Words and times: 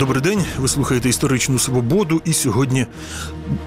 Добрий 0.00 0.22
день, 0.22 0.44
ви 0.58 0.68
слухаєте 0.68 1.08
історичну 1.08 1.58
свободу, 1.58 2.22
і 2.24 2.32
сьогодні 2.32 2.86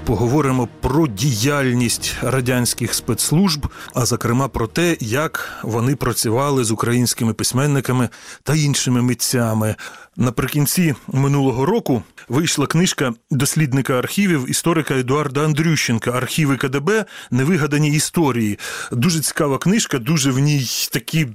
поговоримо 0.06 0.68
про 0.82 1.08
діяльність 1.08 2.16
радянських 2.22 2.94
спецслужб, 2.94 3.68
а 3.94 4.06
зокрема 4.06 4.48
про 4.48 4.68
те, 4.68 4.98
як 5.00 5.60
вони 5.64 5.96
працювали 5.96 6.64
з 6.64 6.72
українськими 6.72 7.34
письменниками 7.34 8.10
та 8.44 8.56
іншими 8.56 9.02
митцями. 9.02 9.76
Наприкінці 10.18 10.96
минулого 11.08 11.66
року 11.66 12.04
вийшла 12.30 12.68
книжка 12.68 13.14
дослідника 13.32 13.94
архівів 14.00 14.50
історика 14.50 14.94
Едуарда 14.94 15.46
Андрющенка 15.46 16.12
Архіви 16.12 16.58
КДБ 16.58 17.06
Невигадані 17.32 17.90
історії. 17.90 18.60
Дуже 18.92 19.20
цікава 19.20 19.58
книжка, 19.58 20.00
дуже 20.00 20.32
в 20.32 20.40
ній 20.40 20.66
такі 20.92 21.28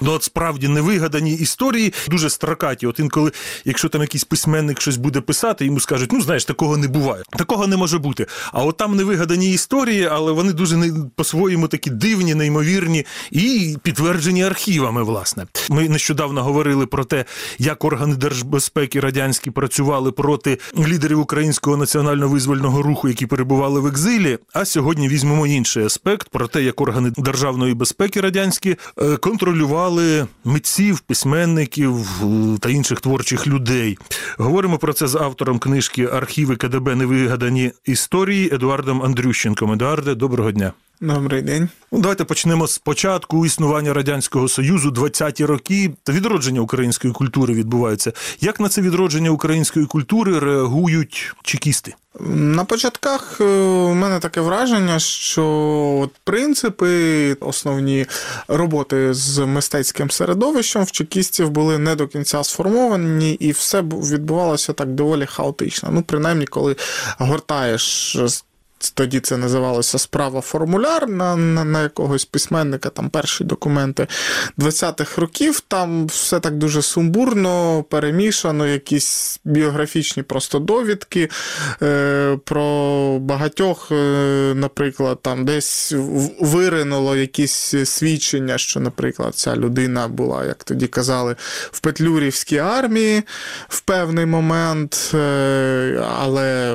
ну 0.00 0.12
от 0.12 0.22
справді 0.22 0.68
невигадані 0.68 1.34
історії, 1.34 1.92
дуже 2.08 2.30
стракаті. 2.30 2.86
От 2.86 2.98
інколи, 2.98 3.32
якщо 3.64 3.88
там 3.88 4.00
якийсь 4.00 4.24
письменник 4.24 4.80
щось 4.80 4.96
буде 4.96 5.20
писати, 5.20 5.64
йому 5.64 5.80
скажуть, 5.80 6.12
ну 6.12 6.20
знаєш, 6.20 6.44
такого 6.44 6.76
не 6.76 6.88
буває, 6.88 7.22
такого 7.38 7.66
не 7.66 7.76
може 7.76 7.98
бути. 7.98 8.26
А 8.52 8.64
от 8.64 8.76
там 8.76 8.96
невигадані 8.96 9.52
історії, 9.52 10.08
але 10.12 10.32
вони 10.32 10.52
дуже 10.52 10.76
не 10.76 10.92
по-своєму 11.16 11.68
такі 11.68 11.90
дивні, 11.90 12.34
неймовірні 12.34 13.06
і 13.30 13.76
підтверджені 13.82 14.44
архівами. 14.44 15.02
Власне, 15.02 15.46
ми 15.70 15.88
нещодавно 15.88 16.42
говорили 16.42 16.86
про 16.86 17.04
те, 17.04 17.24
як 17.58 17.84
органи 17.84 18.16
держбезпеки 18.20 19.00
радянські 19.00 19.50
працювали 19.50 20.12
проти 20.12 20.58
лідерів 20.78 21.20
українського 21.20 21.76
національно-визвольного 21.76 22.82
руху, 22.82 23.08
які 23.08 23.26
перебували 23.26 23.80
в 23.80 23.86
екзилі. 23.86 24.38
А 24.52 24.64
сьогодні 24.64 25.08
візьмемо 25.08 25.46
інший 25.46 25.84
аспект 25.84 26.28
про 26.28 26.48
те, 26.48 26.62
як 26.62 26.80
органи 26.80 27.12
державної 27.16 27.74
безпеки 27.74 28.20
радянські 28.20 28.76
е, 28.98 29.16
контролювали 29.16 30.26
митців, 30.44 31.00
письменників 31.00 31.96
е, 32.22 32.58
та 32.60 32.70
інших 32.70 33.00
творчих 33.00 33.46
людей. 33.46 33.98
Говоримо 34.38 34.78
про 34.78 34.92
це 34.92 35.08
з 35.08 35.14
автором 35.14 35.58
книжки 35.58 36.08
Архіви 36.12 36.56
КДБ 36.56 36.94
Невигадані 36.94 37.72
історії 37.84 38.50
Едуардом 38.52 39.02
Андрющенком. 39.02 39.72
Едуарде, 39.72 40.14
доброго 40.14 40.52
дня. 40.52 40.72
Добрий 41.02 41.42
день. 41.42 41.68
Ну, 41.92 41.98
давайте 41.98 42.24
почнемо 42.24 42.66
з 42.66 42.78
початку 42.78 43.46
існування 43.46 43.94
радянського 43.94 44.48
союзу, 44.48 44.90
20-ті 44.90 45.44
роки 45.44 45.90
та 46.02 46.12
відродження 46.12 46.60
української 46.60 47.12
культури 47.12 47.54
відбувається. 47.54 48.12
Як 48.40 48.60
на 48.60 48.68
це 48.68 48.80
відродження 48.80 49.30
української 49.30 49.86
культури 49.86 50.38
реагують 50.38 51.34
чекісти? 51.42 51.94
На 52.30 52.64
початках 52.64 53.40
е, 53.40 53.44
у 53.44 53.94
мене 53.94 54.18
таке 54.18 54.40
враження, 54.40 54.98
що 54.98 55.44
от 56.02 56.10
принципи, 56.24 57.32
основні 57.40 58.06
роботи 58.48 59.14
з 59.14 59.38
мистецьким 59.38 60.10
середовищем 60.10 60.82
в 60.84 60.90
чекістів 60.90 61.50
були 61.50 61.78
не 61.78 61.94
до 61.94 62.06
кінця 62.06 62.44
сформовані, 62.44 63.32
і 63.32 63.50
все 63.50 63.80
відбувалося 63.82 64.72
так 64.72 64.88
доволі 64.88 65.26
хаотично. 65.26 65.88
Ну, 65.92 66.02
принаймні, 66.02 66.46
коли 66.46 66.76
гортаєш 67.18 68.16
тоді 68.94 69.20
це 69.20 69.36
називалося 69.36 69.98
справа 69.98 70.40
формуляр 70.40 71.08
на 71.08 71.36
на, 71.36 71.64
на 71.64 71.82
якогось 71.82 72.24
письменника, 72.24 72.88
там 72.88 73.10
перші 73.10 73.44
документи 73.44 74.06
20-х 74.58 75.20
років. 75.20 75.60
Там 75.60 76.06
все 76.06 76.40
так 76.40 76.56
дуже 76.56 76.82
сумбурно, 76.82 77.84
перемішано, 77.90 78.66
якісь 78.66 79.40
біографічні 79.44 80.22
просто 80.22 80.58
довідки 80.58 81.28
е, 81.82 82.38
про 82.44 83.18
багатьох, 83.18 83.88
е, 83.92 83.94
наприклад, 84.54 85.18
там 85.22 85.44
десь 85.44 85.94
виринуло 86.40 87.16
якісь 87.16 87.74
свідчення, 87.84 88.58
що, 88.58 88.80
наприклад, 88.80 89.34
ця 89.34 89.56
людина 89.56 90.08
була, 90.08 90.44
як 90.44 90.64
тоді 90.64 90.86
казали, 90.86 91.36
в 91.72 91.80
Петлюрівській 91.80 92.58
армії 92.58 93.22
в 93.68 93.80
певний 93.80 94.26
момент, 94.26 95.10
е, 95.14 96.04
але 96.18 96.72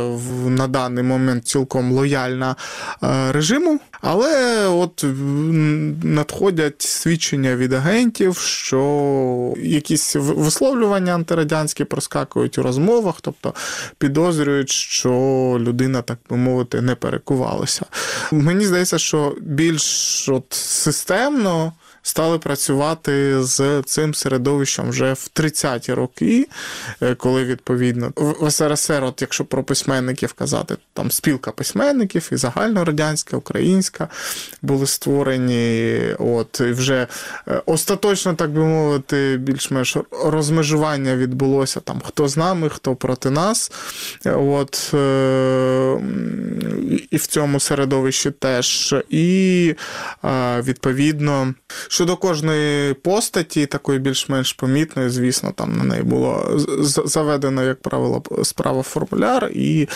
на 0.48 0.68
даний 0.68 1.04
момент 1.04 1.48
цілком 1.48 1.95
лояльна 1.96 2.56
е, 3.04 3.32
режиму, 3.32 3.80
але 4.02 4.68
от 4.68 5.06
надходять 6.04 6.82
свідчення 6.82 7.56
від 7.56 7.74
агентів, 7.74 8.38
що 8.38 9.54
якісь 9.58 10.16
висловлювання 10.16 11.14
антирадянські 11.14 11.84
проскакують 11.84 12.58
у 12.58 12.64
розмовах, 12.64 13.16
тобто 13.22 13.54
підозрюють, 13.98 14.70
що 14.70 15.12
людина, 15.60 16.02
так 16.02 16.18
би 16.30 16.38
мовити, 16.38 16.82
не 16.82 16.96
перекувалася. 16.96 17.86
Мені 18.32 18.66
здається, 18.66 18.98
що 18.98 19.36
більш 19.42 20.30
от 20.30 20.46
системно 20.54 21.74
стали 22.06 22.40
працювати 22.40 23.44
з 23.44 23.82
цим 23.82 24.14
середовищем 24.14 24.90
вже 24.90 25.14
в 25.14 25.30
30-ті 25.36 25.94
роки, 25.94 26.48
е, 27.02 27.16
коли 27.16 27.44
відповідно 27.44 28.12
в 28.16 28.52
СРСР, 28.52 29.04
от 29.04 29.22
якщо 29.22 29.46
про 29.46 29.64
письменників 29.64 30.34
казати, 30.34 30.78
там 30.94 31.12
спілка 31.12 31.52
письменників 31.52 32.30
і 32.32 32.36
загальнорадянська, 32.36 33.38
українська 33.38 34.08
були 34.62 34.88
створені. 34.88 36.00
От 36.20 36.60
вже 36.60 37.08
е, 37.48 37.62
остаточно, 37.66 38.34
так 38.34 38.52
би 38.52 38.64
мовити, 38.64 39.38
більш-менш 39.38 39.98
розмежування 40.24 41.16
відбулося 41.16 41.80
там 41.80 42.02
хто 42.06 42.28
з 42.28 42.38
нами, 42.38 42.70
хто 42.70 42.96
проти 42.96 43.30
нас. 43.30 43.72
От 44.26 44.92
е, 44.94 45.98
і 47.12 47.18
в 47.18 47.28
цьому 47.28 47.60
середовищі 47.60 48.32
теж. 48.32 48.96
І 49.10 49.76
відповідно. 50.64 51.54
Щодо 51.96 52.18
кожної 52.18 52.94
постаті, 52.94 53.66
такої 53.66 54.00
більш-менш 54.00 54.54
помітної, 54.54 55.10
звісно, 55.10 55.52
там 55.56 55.78
на 55.78 55.84
неї 55.84 56.04
було 56.04 56.60
заведено, 57.06 57.64
як 57.64 57.82
правило, 57.82 58.24
справа 58.44 58.82
формуляр, 58.82 59.50
і 59.54 59.88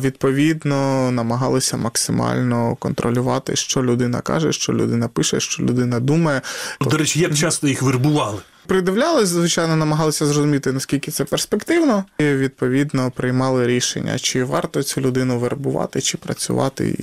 відповідно 0.00 1.10
намагалися 1.10 1.76
максимально 1.76 2.76
контролювати, 2.78 3.56
що 3.56 3.82
людина 3.82 4.20
каже, 4.20 4.52
що 4.52 4.72
людина 4.72 5.08
пише, 5.08 5.40
що 5.40 5.62
людина 5.62 6.00
думає. 6.00 6.40
До 6.80 6.96
речі, 6.96 7.20
як 7.20 7.34
часто 7.34 7.68
їх 7.68 7.82
вербували? 7.82 8.38
Придивлялись, 8.66 9.28
звичайно, 9.28 9.76
намагалися 9.76 10.26
зрозуміти, 10.26 10.72
наскільки 10.72 11.10
це 11.10 11.24
перспективно, 11.24 12.04
і 12.18 12.24
відповідно 12.24 13.10
приймали 13.10 13.66
рішення, 13.66 14.18
чи 14.18 14.44
варто 14.44 14.82
цю 14.82 15.00
людину 15.00 15.38
вербувати, 15.38 16.00
чи 16.00 16.18
працювати 16.18 16.96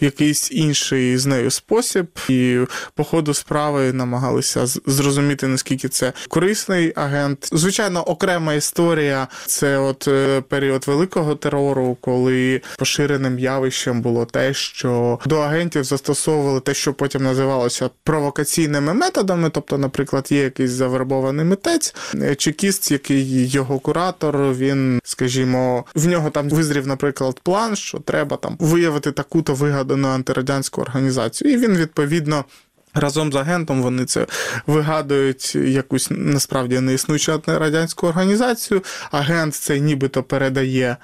в 0.00 0.04
якийсь 0.04 0.52
інший 0.52 1.18
з 1.18 1.26
нею 1.26 1.50
спосіб, 1.50 2.06
і 2.28 2.58
по 2.94 3.04
ходу 3.04 3.34
справи 3.34 3.92
намагалися 3.92 4.66
зрозуміти, 4.86 5.46
наскільки 5.46 5.88
це 5.88 6.12
корисний 6.28 6.92
агент. 6.96 7.48
Звичайно, 7.52 8.02
окрема 8.02 8.54
історія 8.54 9.28
це 9.46 9.78
от 9.78 10.08
е, 10.08 10.40
період 10.40 10.86
великого 10.86 11.34
терору, 11.34 11.96
коли 12.00 12.60
поширеним 12.78 13.38
явищем 13.38 14.02
було 14.02 14.24
те, 14.24 14.54
що 14.54 15.18
до 15.26 15.38
агентів 15.38 15.84
застосовували 15.84 16.60
те, 16.60 16.74
що 16.74 16.94
потім 16.94 17.22
називалося 17.22 17.90
провокаційними 18.04 18.94
методами. 18.94 19.50
Тобто, 19.50 19.78
наприклад, 19.78 20.26
є 20.30 20.42
якийсь 20.42 20.70
завербований 20.70 21.44
митець, 21.44 21.94
е, 22.14 22.34
чекіст, 22.34 22.90
який 22.90 23.48
його 23.48 23.78
куратор, 23.78 24.52
він, 24.52 25.00
скажімо, 25.04 25.84
в 25.94 26.06
нього 26.06 26.30
там 26.30 26.48
визрів, 26.48 26.86
наприклад, 26.86 27.40
план, 27.42 27.76
що 27.76 27.98
треба 27.98 28.36
там 28.36 28.56
виявити 28.60 29.12
таку-то 29.12 29.54
вигадану 29.56 30.08
антирадянську 30.08 30.80
організацію, 30.80 31.52
і 31.52 31.56
він 31.56 31.76
відповідно. 31.76 32.44
Разом 32.98 33.32
з 33.32 33.36
агентом 33.36 33.82
вони 33.82 34.04
це 34.04 34.26
вигадують 34.66 35.54
якусь 35.54 36.08
насправді 36.10 36.80
неіснуючу 36.80 37.42
радянську 37.46 38.06
організацію. 38.06 38.82
Агент 39.10 39.54
це 39.54 39.80
нібито 39.80 40.22
передає, 40.22 40.96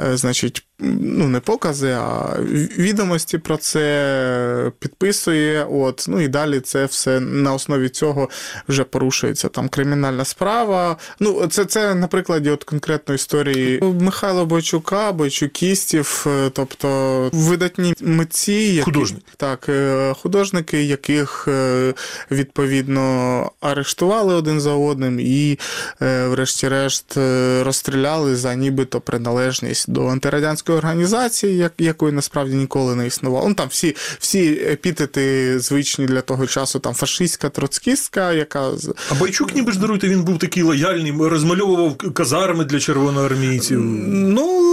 значить, 0.00 0.66
ну 0.78 1.28
не 1.28 1.40
покази, 1.40 1.90
а 1.90 2.36
відомості 2.78 3.38
про 3.38 3.56
це 3.56 4.72
підписує. 4.78 5.66
От, 5.70 6.04
ну 6.08 6.20
і 6.20 6.28
далі 6.28 6.60
це 6.60 6.84
все 6.84 7.20
на 7.20 7.54
основі 7.54 7.88
цього 7.88 8.28
вже 8.68 8.84
порушується 8.84 9.48
там 9.48 9.68
кримінальна 9.68 10.24
справа. 10.24 10.96
Ну, 11.20 11.46
це, 11.46 11.64
це 11.64 11.94
на 11.94 12.06
прикладі 12.06 12.50
от 12.50 12.64
конкретної 12.64 13.16
історії 13.16 13.80
Михайла 14.00 14.44
Бойчука, 14.44 15.12
Бойчукістів, 15.12 16.26
е, 16.26 16.50
тобто 16.52 17.30
видатні 17.32 17.94
митці, 18.00 18.52
які, 18.52 18.82
художники. 18.82 19.24
Так, 19.36 19.68
е, 19.68 20.14
художники, 20.14 20.82
яких 20.82 21.48
е, 21.48 21.94
відповідно 22.30 23.50
арештували 23.60 24.34
один 24.34 24.60
за 24.60 24.72
одним 24.72 25.20
і, 25.20 25.58
врешті-решт, 26.00 27.16
розстріляли 27.62 28.36
за 28.36 28.54
нібито 28.54 29.00
приналежність 29.00 29.89
до 29.90 30.06
антирадянської 30.06 30.78
організації, 30.78 31.56
як, 31.56 31.72
якої 31.78 32.12
насправді 32.12 32.54
ніколи 32.54 32.94
не 32.94 33.06
існувало. 33.06 33.48
Ну 33.48 33.54
там 33.54 33.68
всі 33.68 33.96
всі 34.18 34.52
епітети 34.52 35.58
звичні 35.60 36.06
для 36.06 36.20
того 36.20 36.46
часу, 36.46 36.78
там 36.78 36.94
фашистська, 36.94 37.48
троцкістська, 37.48 38.32
яка 38.32 38.70
А 39.10 39.14
Байчук, 39.14 39.54
ніби 39.54 39.72
ж 39.72 39.78
даруйте, 39.78 40.08
він 40.08 40.22
був 40.22 40.38
такий 40.38 40.62
лояльний, 40.62 41.14
розмальовував 41.20 41.96
казарми 41.96 42.64
для 42.64 42.80
червоноармійців. 42.80 43.80
Ну 44.06 44.66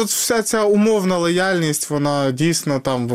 от 0.00 0.08
вся 0.08 0.42
ця 0.42 0.64
умовна 0.64 1.18
лояльність, 1.18 1.90
вона 1.90 2.30
дійсно 2.30 2.80
там 2.80 3.06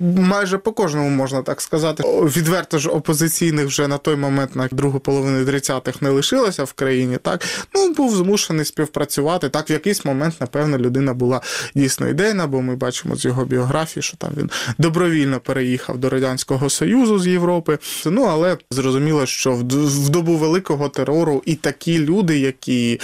майже 0.00 0.58
по 0.58 0.72
кожному 0.72 1.10
можна 1.10 1.42
так 1.42 1.60
сказати. 1.60 2.02
Відверто 2.06 2.78
ж 2.78 2.88
опозиційних 2.88 3.66
вже 3.66 3.88
на 3.88 3.98
той 3.98 4.16
момент 4.16 4.56
на 4.56 4.68
другу 4.72 5.00
половину 5.00 5.44
30-х 5.44 5.98
не 6.00 6.10
лишилося 6.10 6.64
в 6.64 6.72
країні. 6.72 7.18
Так 7.22 7.44
ну 7.74 7.92
був 7.92 8.16
змушений 8.16 8.64
співпрацювати. 8.64 9.48
Так, 9.48 9.70
в 9.70 9.72
якийсь 9.72 10.04
момент, 10.04 10.34
напевно, 10.40 10.78
людина 10.78 11.14
була 11.14 11.40
дійсно 11.74 12.08
ідейна, 12.08 12.46
бо 12.46 12.62
ми 12.62 12.76
бачимо 12.76 13.16
з 13.16 13.24
його 13.24 13.44
біографії, 13.44 14.02
що 14.02 14.16
там 14.16 14.30
він 14.36 14.50
добровільно 14.78 15.40
переїхав 15.40 15.98
до 15.98 16.10
радянського 16.10 16.70
союзу 16.70 17.18
з 17.18 17.26
Європи. 17.26 17.78
Ну 18.06 18.22
але 18.22 18.56
зрозуміло, 18.70 19.26
що 19.26 19.52
в 19.52 19.62
добу 20.08 20.36
великого 20.36 20.88
терору 20.88 21.42
і 21.46 21.54
такі 21.54 21.98
люди, 21.98 22.38
які 22.38 23.00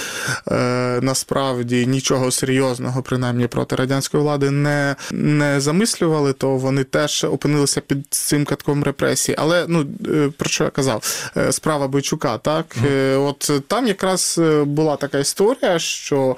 е, 0.49 0.99
насправді 1.03 1.87
нічого 1.87 2.31
серйозного, 2.31 3.03
принаймні 3.03 3.47
проти 3.47 3.77
радянської 3.77 4.23
влади, 4.23 4.51
не, 4.51 4.97
не 5.13 5.61
замислювали, 5.61 6.33
то 6.33 6.57
вони 6.57 6.82
теж 6.85 7.25
опинилися 7.25 7.81
під 7.81 8.07
цим 8.11 8.45
катком 8.45 8.85
репресій. 8.85 9.35
Але 9.39 9.65
ну 9.69 9.87
е, 10.09 10.31
про 10.39 10.51
що 10.51 10.65
я 10.65 10.71
казав? 10.71 11.31
Е, 11.37 11.53
Справа 11.53 11.89
Бойчука, 11.89 12.39
так 12.39 12.67
Е, 12.93 13.17
от 13.17 13.51
там 13.69 13.87
якраз 13.87 14.41
була 14.65 14.97
така 14.97 15.19
історія, 15.19 15.79
що 15.79 16.37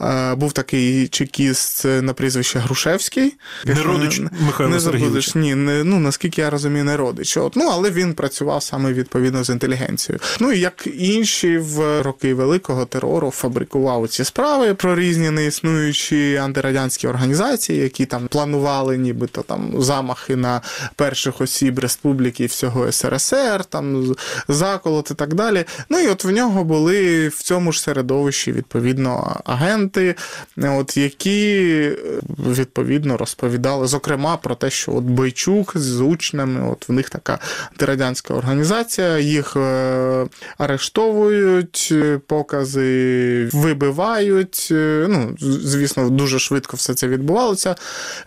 е, 0.00 0.34
був 0.34 0.52
такий 0.52 1.08
чекіст 1.08 1.84
на 1.84 2.12
прізвище 2.12 2.58
Грушевський. 2.58 3.34
Не 3.64 3.74
родич 3.82 4.18
Не- 4.20 4.30
Михайла 4.46 4.72
не 4.74 4.80
Сергійовича. 4.80 5.04
забудеш. 5.04 5.34
Ні, 5.34 5.54
не, 5.54 5.84
ну 5.84 6.00
наскільки 6.00 6.40
я 6.40 6.50
розумію, 6.50 6.84
не 6.84 6.96
родич. 6.96 7.36
От, 7.36 7.56
ну 7.56 7.68
але 7.72 7.90
він 7.90 8.14
працював 8.14 8.62
саме 8.62 8.92
відповідно 8.92 9.44
з 9.44 9.50
інтелігенцією. 9.50 10.20
Ну 10.40 10.52
і 10.52 10.60
як 10.60 10.86
інші 10.86 11.58
в 11.58 12.02
роки 12.02 12.34
великого 12.34 12.84
терору 12.84 13.30
фабрикував 13.30 14.08
ці 14.08 14.24
справи 14.24 14.74
про 14.74 14.94
різні 14.96 15.30
неіснуючі 15.30 16.36
антирадянські 16.36 17.08
організації, 17.08 17.78
які 17.82 18.06
там 18.06 18.28
планували, 18.28 18.96
нібито 18.98 19.42
там 19.42 19.72
замахи 19.84 20.36
на 20.36 20.60
перших 20.96 21.40
осіб 21.40 21.78
республіки 21.78 22.44
і 22.44 22.46
всього 22.46 22.92
СРСР, 22.92 23.64
там 23.64 24.14
заколот 24.48 25.10
і 25.10 25.14
так 25.14 25.34
далі. 25.34 25.64
Ну 25.88 26.00
і 26.00 26.08
от 26.08 26.24
в 26.24 26.30
нього 26.30 26.64
були 26.64 27.28
в 27.28 27.42
цьому 27.42 27.72
ж 27.72 27.82
середовищі 27.82 28.52
відповідно 28.52 29.40
агенти, 29.44 30.14
от 30.56 30.96
які 30.96 31.54
е, 31.56 31.96
відповідно 32.38 33.16
розповідали, 33.16 33.86
зокрема, 33.86 34.36
про 34.36 34.54
те, 34.54 34.70
що 34.70 34.94
от 34.94 35.04
Бойчук 35.04 35.72
з 35.74 36.00
учнями, 36.00 36.70
от 36.70 36.88
в 36.88 36.92
них 36.92 37.10
така 37.10 37.38
антирадянська 37.70 38.34
організація, 38.34 39.18
їх 39.18 39.56
е, 39.56 40.26
арештовують, 40.58 41.94
покази 42.26 43.50
вибивають. 43.52 44.68
е, 44.70 45.06
Ну, 45.08 45.36
звісно, 45.40 46.10
дуже 46.10 46.38
швидко 46.38 46.76
все 46.76 46.94
це 46.94 47.08
відбувалося. 47.08 47.74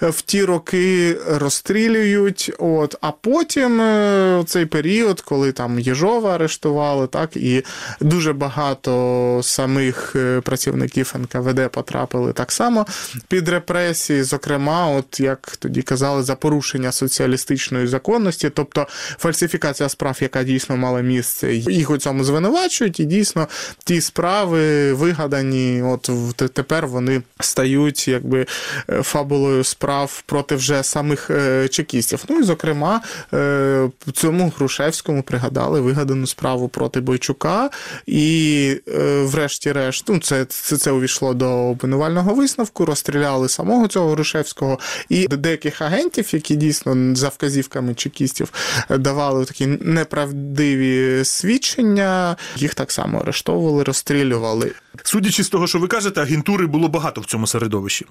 В 0.02 0.22
ті 0.22 0.44
роки 0.46 1.18
розстрілюють. 1.48 2.52
От, 2.60 2.96
а 3.02 3.12
потім 3.12 3.82
е, 3.82 4.44
цей 4.48 4.66
період, 4.66 5.22
коли 5.22 5.52
там 5.52 5.80
Єжова 5.80 6.36
арештували, 6.36 7.08
так, 7.08 7.38
і 7.38 7.64
дуже 8.02 8.34
багато 8.34 9.40
самих 9.44 10.16
е, 10.16 10.42
працівників 10.42 11.14
НКВД 11.16 11.72
потрапили 11.72 12.34
так 12.34 12.52
само 12.52 12.86
під 13.28 13.50
репресії, 13.50 14.24
зокрема, 14.24 14.88
от 14.88 15.20
як 15.20 15.58
тоді 15.60 15.82
казали, 15.82 16.24
за 16.24 16.36
порушення 16.36 16.92
соціалістичної 16.92 17.88
законності, 17.88 18.50
тобто 18.50 18.88
фальсифікація 19.18 19.90
справ, 19.90 20.18
яка 20.22 20.44
дійсно 20.44 20.78
мала 20.78 21.02
місце, 21.02 21.54
їх 21.54 21.90
у 21.90 21.98
цьому 21.98 22.24
звинувачують, 22.24 23.00
і 23.00 23.06
дійсно 23.06 23.48
ті 23.86 24.02
справи 24.02 24.94
вигадані, 24.94 25.82
от 25.82 26.10
тепер 26.54 26.88
вони 26.88 27.22
стають 27.40 28.08
якби 28.08 28.46
е, 28.90 29.04
фабулою 29.04 29.64
справ 29.64 30.24
проти 30.26 30.56
вже 30.56 30.84
самих 30.84 31.30
чекістів. 31.72 32.24
Ну 32.30 32.40
і 32.40 32.44
зокрема, 32.44 33.02
е, 33.34 33.90
цьому 34.14 34.54
Грушевському 34.58 35.24
пригадали 35.24 35.82
вигадану 35.82 36.28
справу 36.28 36.68
проти 36.68 37.02
Бойчука, 37.02 37.70
і, 38.06 38.82
е, 38.88 39.22
врешті-решт, 39.24 40.06
ну, 40.10 40.20
це, 40.20 40.46
це, 40.46 40.78
це 40.78 40.92
увійшло 40.92 41.34
до 41.34 41.50
обвинувального 41.50 42.34
висновку, 42.34 42.86
розстріляли 42.86 43.50
самого 43.50 43.88
цього 43.88 44.10
Грушевського 44.10 44.80
і 45.10 45.28
деяких 45.28 45.82
агентів, 45.82 46.28
які 46.32 46.56
дійсно 46.56 47.16
за 47.16 47.28
вказівками 47.28 47.94
чекістів 47.94 48.54
е, 48.90 48.98
давали 48.98 49.46
такі 49.46 49.68
неправдиві 49.68 51.26
свідчення, 51.26 52.36
їх 52.56 52.74
так 52.76 52.92
само 52.92 53.20
арештовували, 53.20 53.84
розстрілювали. 53.84 54.72
Судячи 55.04 55.44
з 55.44 55.50
того, 55.50 55.68
що 55.68 55.80
ви 55.80 55.88
кажете, 55.88 56.22
агентури 56.22 56.66
було 56.66 56.88
багато 56.88 57.22
в 57.22 57.26
цьому 57.26 57.48
середовищі. 57.48 58.06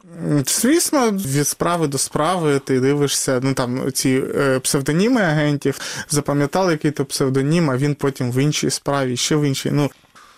Звісно, 0.47 1.11
від 1.11 1.49
справи 1.49 1.89
до 1.89 1.99
справи 1.99 2.61
ти 2.65 2.81
дивишся, 2.81 3.41
ну 3.43 3.55
там 3.55 3.93
ці 3.93 4.23
е, 4.37 4.61
псевдоніми 4.61 5.21
агентів, 5.21 5.79
запам'ятали 6.09 6.73
який 6.73 6.91
то 6.91 7.05
псевдонім, 7.05 7.71
а 7.71 7.77
він 7.77 7.95
потім 7.95 8.31
в 8.33 8.43
іншій 8.43 8.71
справі, 8.71 9.17
ще 9.17 9.37
в 9.37 9.43
іншій. 9.43 9.71
Ну, 9.73 9.91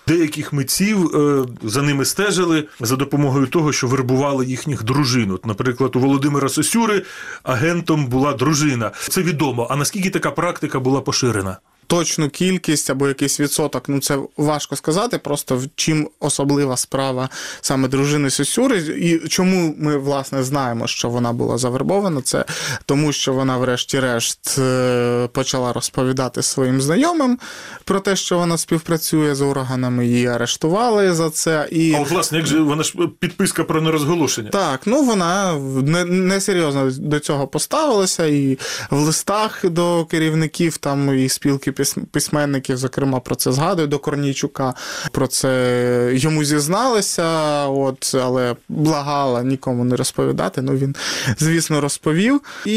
Деяких 0.09 0.53
митців 0.53 1.17
е, 1.17 1.45
за 1.63 1.83
ними 1.83 2.05
стежили 2.05 2.65
за 2.81 2.97
допомогою 2.97 3.47
того, 3.47 3.73
що 3.73 3.87
вербували 3.87 4.47
їхніх 4.47 4.83
дружин. 4.85 5.31
От, 5.31 5.47
наприклад, 5.47 5.97
у 5.97 6.01
Володимира 6.01 6.49
Сосюри 6.49 7.03
агентом 7.43 8.07
була 8.07 8.33
дружина. 8.33 8.91
Це 9.09 9.23
відомо. 9.23 9.67
А 9.71 9.77
наскільки 9.77 10.11
така 10.11 10.31
практика 10.31 10.81
була 10.81 11.01
поширена? 11.01 11.57
Точну 11.89 12.29
кількість 12.29 12.91
або 12.91 13.09
якийсь 13.09 13.41
відсоток, 13.41 13.89
ну 13.89 14.01
це 14.01 14.19
важко 14.37 14.77
сказати. 14.77 15.19
Просто 15.19 15.57
в 15.57 15.67
чим 15.75 16.09
особлива 16.21 16.77
справа 16.77 17.29
саме 17.61 17.89
дружини 17.89 18.31
Сюсюри, 18.31 18.79
і 18.79 19.29
чому 19.29 19.75
ми 19.79 19.97
власне 19.97 20.43
знаємо, 20.43 20.87
що 20.87 21.09
вона 21.09 21.33
була 21.33 21.59
завербована, 21.59 22.23
це 22.23 22.45
тому, 22.87 23.13
що 23.13 23.33
вона, 23.33 23.57
врешті-решт, 23.57 24.59
е, 24.59 25.29
почала 25.33 25.73
розповідати 25.73 26.43
своїм 26.43 26.81
знайомим 26.81 27.39
про 27.85 28.01
те, 28.01 28.17
що 28.17 28.39
вона 28.39 28.59
співпрацює 28.59 29.35
з 29.35 29.41
органами, 29.43 30.07
її 30.07 30.27
арештували 30.27 31.13
за 31.15 31.31
це. 31.31 31.69
І 31.71 31.95
А 31.95 32.01
от, 32.01 32.11
власне, 32.11 32.39
як 32.39 32.47
же 32.47 32.61
вона 32.61 32.83
ж 32.83 32.93
підписка 33.19 33.65
про 33.65 33.81
нерозголошення? 33.81 34.51
так, 34.51 34.81
ну 34.87 35.03
вона 35.03 35.55
не, 35.83 36.05
несерйозно 36.05 36.91
до 36.91 37.21
цього 37.21 37.47
поставилася, 37.47 38.27
і 38.27 38.59
в 38.91 38.99
листах 38.99 39.65
до 39.65 40.05
керівників 40.05 40.77
там 40.77 41.19
і 41.19 41.29
спілки 41.29 41.73
письменників, 42.11 42.77
зокрема, 42.77 43.21
про 43.21 43.35
це 43.35 43.53
згадують 43.53 43.91
до 43.91 43.99
Корнійчука. 43.99 44.75
Про 45.13 45.27
це 45.27 46.11
йому 46.15 46.45
зізналися, 46.45 47.67
от, 47.67 48.15
але 48.15 48.57
благала 48.69 49.43
нікому 49.43 49.85
не 49.85 49.97
розповідати. 49.97 50.63
Ну 50.63 50.73
він, 50.73 50.97
звісно, 51.39 51.81
розповів. 51.81 52.41
І 52.67 52.73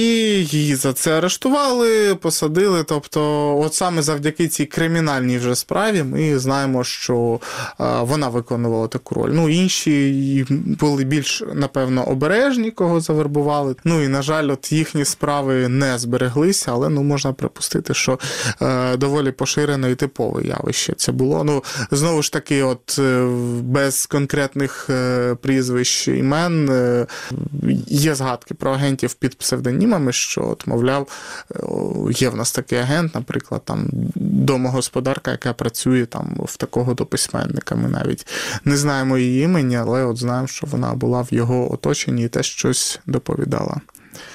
її 0.45 0.75
за 0.75 0.93
це 0.93 1.17
арештували, 1.17 2.15
посадили. 2.15 2.83
Тобто, 2.83 3.21
от 3.59 3.73
саме 3.73 4.01
завдяки 4.01 4.47
цій 4.47 4.65
кримінальній 4.65 5.37
вже 5.37 5.55
справі 5.55 6.03
ми 6.03 6.39
знаємо, 6.39 6.83
що 6.83 7.39
а, 7.77 8.03
вона 8.03 8.29
виконувала 8.29 8.87
таку 8.87 9.15
роль. 9.15 9.29
Ну, 9.33 9.49
інші 9.49 10.45
були 10.79 11.03
більш, 11.03 11.43
напевно, 11.53 12.03
обережні, 12.03 12.71
кого 12.71 12.99
завербували. 12.99 13.75
Ну 13.85 14.03
і, 14.03 14.07
на 14.07 14.21
жаль, 14.21 14.49
от 14.49 14.71
їхні 14.71 15.05
справи 15.05 15.67
не 15.67 15.97
збереглися, 15.97 16.71
але 16.71 16.89
ну 16.89 17.03
можна 17.03 17.33
припустити, 17.33 17.93
що 17.93 18.19
е, 18.61 18.90
доволі 18.97 19.31
поширене 19.31 19.91
і 19.91 19.95
типове 19.95 20.43
явище 20.43 20.93
це 20.97 21.11
було. 21.11 21.43
Ну, 21.43 21.63
знову 21.91 22.21
ж 22.21 22.33
таки, 22.33 22.63
от 22.63 22.99
е, 22.99 23.25
без 23.61 24.05
конкретних 24.05 24.87
е, 24.89 25.35
прізвищ 25.35 26.07
імен 26.07 26.69
е, 26.69 27.07
є 27.87 28.15
згадки 28.15 28.53
про 28.53 28.71
агентів 28.71 29.13
під 29.13 29.37
псевдонімами, 29.37 30.11
що, 30.11 30.47
от, 30.49 30.67
мовляв, 30.67 31.07
є 32.11 32.29
в 32.29 32.35
нас 32.35 32.51
такий 32.51 32.79
агент, 32.79 33.15
наприклад, 33.15 33.61
там 33.65 33.89
домогосподарка, 34.15 35.31
яка 35.31 35.53
працює 35.53 36.05
там 36.05 36.35
в 36.39 36.57
такого 36.57 36.93
до 36.93 37.05
письменника. 37.05 37.75
Ми 37.75 37.89
навіть 37.89 38.27
не 38.65 38.77
знаємо 38.77 39.17
її 39.17 39.43
імені, 39.43 39.75
але 39.75 40.05
от 40.05 40.17
знаємо, 40.17 40.47
що 40.47 40.67
вона 40.67 40.93
була 40.93 41.21
в 41.21 41.27
його 41.31 41.73
оточенні 41.73 42.23
і 42.23 42.27
теж 42.27 42.45
щось 42.45 42.99
доповідала. 43.05 43.81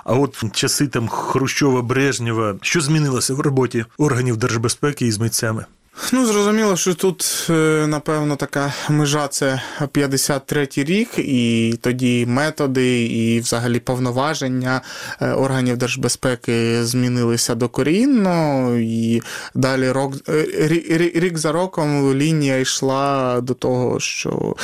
А 0.04 0.14
от 0.14 0.42
в 0.42 0.50
часи 0.50 0.86
там 0.86 1.08
Хрущова 1.08 1.82
Брежнєва, 1.82 2.54
що 2.62 2.80
змінилося 2.80 3.34
в 3.34 3.40
роботі 3.40 3.84
органів 3.98 4.36
держбезпеки 4.36 5.06
із 5.06 5.18
митцями? 5.18 5.64
Ну, 6.12 6.26
зрозуміло, 6.26 6.76
що 6.76 6.94
тут, 6.94 7.46
е, 7.50 7.86
напевно, 7.86 8.36
така 8.36 8.72
межа 8.88 9.28
це 9.28 9.62
53-й 9.94 10.84
рік, 10.84 11.08
і 11.18 11.74
тоді 11.82 12.26
методи 12.26 13.04
і 13.06 13.40
взагалі 13.40 13.80
повноваження 13.80 14.80
е, 15.20 15.30
органів 15.32 15.76
держбезпеки 15.76 16.84
змінилися 16.84 17.54
докорінно, 17.54 18.70
і 18.78 19.22
далі 19.54 19.90
рок, 19.90 20.14
е, 20.28 20.32
рі- 20.42 20.98
рі- 20.98 21.20
рік 21.20 21.38
за 21.38 21.52
роком 21.52 22.14
лінія 22.14 22.58
йшла 22.58 23.40
до 23.40 23.54
того, 23.54 24.00
що 24.00 24.56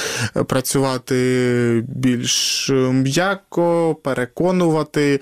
працювати 0.47 1.85
більш 1.89 2.71
м'яко, 2.93 3.95
переконувати, 4.03 5.21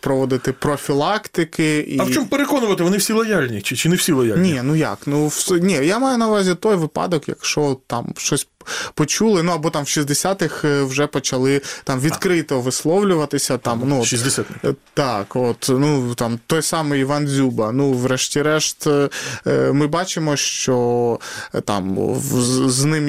проводити 0.00 0.52
профілактики. 0.52 1.78
І... 1.78 1.98
А 2.00 2.04
в 2.04 2.10
чому 2.12 2.26
переконувати? 2.26 2.82
Вони 2.82 2.96
всі 2.96 3.12
лояльні 3.12 3.60
чи, 3.62 3.76
чи 3.76 3.88
не 3.88 3.96
всі 3.96 4.12
лояльні? 4.12 4.52
Ні, 4.52 4.60
ну 4.64 4.76
як? 4.92 5.06
Ну 5.06 5.28
в... 5.28 5.58
ні, 5.62 5.72
я 5.72 5.98
маю 5.98 6.18
на 6.18 6.28
увазі 6.28 6.54
той 6.54 6.76
випадок, 6.76 7.28
якщо 7.28 7.80
там 7.86 8.14
щось 8.16 8.48
почули. 8.94 9.42
Ну 9.42 9.52
або 9.52 9.70
там 9.70 9.84
в 9.84 9.86
60-х 9.86 10.68
е, 10.68 10.82
вже 10.82 11.06
почали 11.06 11.60
там 11.84 12.00
відкрито 12.00 12.60
висловлюватися. 12.60 13.58
Там 13.58 13.82
ну 13.86 14.04
60 14.04 14.46
Е, 14.64 14.74
Так, 14.94 15.36
от 15.36 15.66
ну 15.70 16.14
там 16.14 16.38
той 16.46 16.62
самий 16.62 17.00
Іван 17.00 17.26
Дзюба. 17.26 17.72
Ну, 17.72 17.92
врешті-решт, 17.92 18.86
е, 18.86 19.08
ми 19.72 19.86
бачимо, 19.86 20.36
що 20.36 21.18
там 21.64 22.14
з- 22.68 22.84
ним 22.84 23.08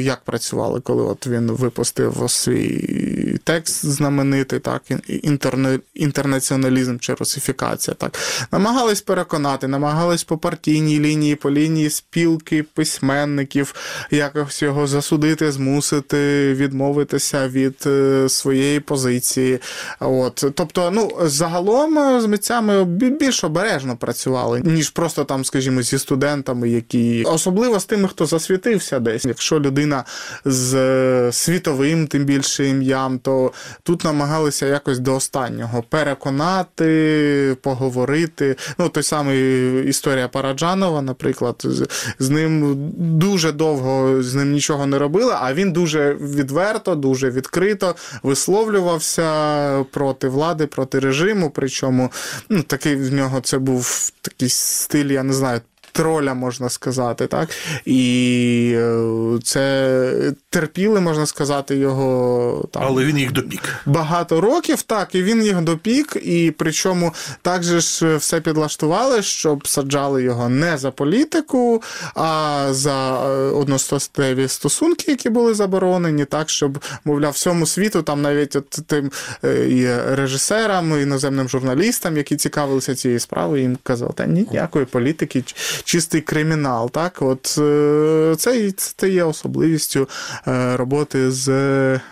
як 0.00 0.20
працювали, 0.24 0.80
коли 0.80 1.02
от 1.02 1.26
він 1.26 1.50
випустив 1.50 2.24
свій 2.30 3.38
текст 3.44 3.84
знаменитий, 3.86 4.58
так, 4.58 4.82
інтерне, 5.08 5.78
інтернаціоналізм 5.94 6.98
чи 6.98 7.14
русифікація. 7.14 7.94
Так, 7.94 8.18
намагались 8.52 9.00
переконати, 9.00 9.68
намагались 9.68 10.24
по 10.24 10.38
партійній 10.38 11.00
лінії, 11.00 11.34
по 11.34 11.50
лінії 11.50 11.90
спілки 11.90 12.62
письменників, 12.62 13.74
якось 14.10 14.62
його 14.62 14.81
засудити, 14.86 15.52
змусити 15.52 16.54
відмовитися 16.54 17.48
від 17.48 17.76
е, 17.86 18.28
своєї 18.28 18.80
позиції. 18.80 19.58
От, 20.00 20.44
тобто, 20.54 20.90
ну 20.90 21.10
загалом 21.22 21.98
е, 21.98 22.20
з 22.20 22.26
митцями 22.26 22.84
більш 22.84 23.44
обережно 23.44 23.96
працювали, 23.96 24.60
ніж 24.64 24.90
просто 24.90 25.24
там, 25.24 25.44
скажімо, 25.44 25.82
зі 25.82 25.98
студентами, 25.98 26.68
які 26.70 27.22
особливо 27.26 27.80
з 27.80 27.84
тими, 27.84 28.08
хто 28.08 28.26
засвітився 28.26 29.00
десь. 29.00 29.24
Якщо 29.24 29.60
людина 29.60 30.04
з 30.44 30.74
е, 30.74 31.32
світовим, 31.32 32.06
тим 32.06 32.24
більше 32.24 32.68
ім'ям, 32.68 33.18
то 33.18 33.52
тут 33.82 34.04
намагалися 34.04 34.66
якось 34.66 34.98
до 34.98 35.14
останнього 35.14 35.82
переконати, 35.88 37.56
поговорити. 37.62 38.56
Ну, 38.78 38.88
той 38.88 39.02
самий 39.02 39.88
історія 39.88 40.28
Параджанова, 40.28 41.02
наприклад, 41.02 41.56
з, 41.64 41.86
з 42.18 42.30
ним 42.30 42.76
дуже 42.98 43.52
довго 43.52 44.22
з 44.22 44.34
ним 44.34 44.52
нічого 44.52 44.71
не 44.86 44.98
робила. 44.98 45.38
а 45.42 45.54
він 45.54 45.72
дуже 45.72 46.14
відверто, 46.14 46.94
дуже 46.94 47.30
відкрито 47.30 47.94
висловлювався 48.22 49.84
проти 49.90 50.28
влади, 50.28 50.66
проти 50.66 50.98
режиму. 50.98 51.50
Причому 51.50 52.12
ну, 52.48 52.62
такий 52.62 52.96
в 52.96 53.12
нього 53.12 53.40
це 53.40 53.58
був 53.58 54.12
такий 54.20 54.48
стиль, 54.48 55.12
я 55.12 55.22
не 55.22 55.32
знаю. 55.32 55.60
Троля, 55.92 56.34
можна 56.34 56.68
сказати, 56.68 57.26
так? 57.26 57.48
І 57.84 58.72
е, 58.76 59.38
це 59.44 60.32
терпіли, 60.50 61.00
можна 61.00 61.26
сказати, 61.26 61.76
його 61.76 62.68
там 62.70 62.82
Але 62.86 63.04
він 63.04 63.18
їх 63.18 63.32
допік. 63.32 63.62
багато 63.86 64.40
років, 64.40 64.82
так, 64.82 65.14
і 65.14 65.22
він 65.22 65.42
їх 65.42 65.60
допік, 65.60 66.16
і 66.22 66.54
причому 66.58 67.14
так 67.42 67.62
же 67.62 67.80
ж 67.80 68.16
все 68.16 68.40
підлаштували, 68.40 69.22
щоб 69.22 69.68
саджали 69.68 70.22
його 70.22 70.48
не 70.48 70.78
за 70.78 70.90
політику, 70.90 71.82
а 72.14 72.66
за 72.70 73.24
е, 73.24 73.28
одностатеві 73.50 74.48
стосунки, 74.48 75.04
які 75.10 75.30
були 75.30 75.54
заборонені, 75.54 76.24
так, 76.24 76.50
щоб, 76.50 76.78
мовляв, 77.04 77.32
всьому 77.32 77.66
світу, 77.66 78.02
там 78.02 78.22
навіть 78.22 78.56
от 78.56 78.70
тим 78.86 79.10
е, 79.44 79.66
і 79.70 80.14
режисерам, 80.14 80.98
і 80.98 81.02
іноземним 81.02 81.48
журналістам, 81.48 82.16
які 82.16 82.36
цікавилися 82.36 82.94
цією 82.94 83.20
справою, 83.20 83.62
їм 83.62 83.78
казали, 83.82 84.12
та 84.14 84.26
ні, 84.26 84.46
ніякої 84.50 84.84
політики, 84.84 85.44
чистий 85.84 86.20
кримінал. 86.20 86.90
Так, 86.90 87.22
от 87.22 87.58
е, 87.58 88.34
це, 88.38 88.72
це 88.72 89.08
є 89.08 89.24
особливістю 89.24 90.08
е, 90.48 90.76
роботи 90.76 91.30
з 91.30 91.48